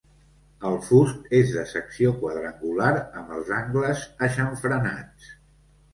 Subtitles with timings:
[0.69, 2.89] El fust és de secció quadrangular
[3.21, 5.33] amb els angles aixamfranats.